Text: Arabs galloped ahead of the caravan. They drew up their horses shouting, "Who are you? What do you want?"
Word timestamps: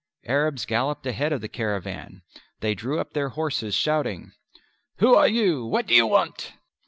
Arabs 0.25 0.65
galloped 0.65 1.05
ahead 1.05 1.31
of 1.31 1.41
the 1.41 1.47
caravan. 1.47 2.23
They 2.61 2.73
drew 2.73 2.99
up 2.99 3.13
their 3.13 3.29
horses 3.29 3.75
shouting, 3.75 4.31
"Who 4.95 5.13
are 5.13 5.27
you? 5.27 5.63
What 5.63 5.85
do 5.85 5.93
you 5.93 6.07
want?" 6.07 6.53